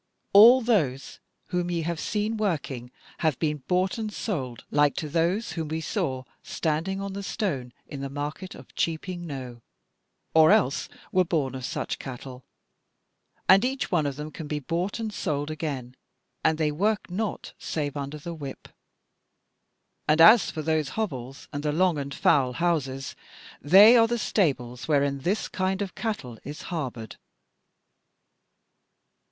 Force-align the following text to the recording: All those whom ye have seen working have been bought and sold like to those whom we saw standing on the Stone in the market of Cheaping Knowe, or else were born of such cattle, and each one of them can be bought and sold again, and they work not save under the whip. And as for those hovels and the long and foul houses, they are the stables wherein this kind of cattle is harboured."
All 0.33 0.61
those 0.63 1.19
whom 1.49 1.69
ye 1.69 1.81
have 1.83 1.99
seen 1.99 2.35
working 2.35 2.89
have 3.19 3.37
been 3.37 3.57
bought 3.67 3.99
and 3.99 4.11
sold 4.11 4.65
like 4.71 4.95
to 4.95 5.07
those 5.07 5.51
whom 5.51 5.67
we 5.67 5.79
saw 5.79 6.23
standing 6.41 6.99
on 6.99 7.13
the 7.13 7.21
Stone 7.21 7.71
in 7.85 8.01
the 8.01 8.09
market 8.09 8.55
of 8.55 8.73
Cheaping 8.73 9.27
Knowe, 9.27 9.61
or 10.33 10.49
else 10.51 10.89
were 11.11 11.23
born 11.23 11.53
of 11.53 11.63
such 11.65 11.99
cattle, 11.99 12.43
and 13.47 13.63
each 13.63 13.91
one 13.91 14.07
of 14.07 14.15
them 14.15 14.31
can 14.31 14.47
be 14.47 14.57
bought 14.57 14.97
and 14.99 15.13
sold 15.13 15.51
again, 15.51 15.95
and 16.43 16.57
they 16.57 16.71
work 16.71 17.11
not 17.11 17.53
save 17.59 17.95
under 17.95 18.17
the 18.17 18.33
whip. 18.33 18.69
And 20.07 20.19
as 20.19 20.49
for 20.49 20.63
those 20.63 20.89
hovels 20.97 21.47
and 21.53 21.61
the 21.61 21.71
long 21.71 21.99
and 21.99 22.11
foul 22.11 22.53
houses, 22.53 23.15
they 23.61 23.95
are 23.95 24.07
the 24.07 24.17
stables 24.17 24.87
wherein 24.87 25.19
this 25.19 25.47
kind 25.47 25.79
of 25.79 25.93
cattle 25.93 26.39
is 26.43 26.63
harboured." 26.73 27.17